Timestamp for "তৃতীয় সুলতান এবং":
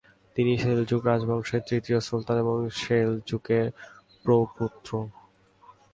1.67-2.55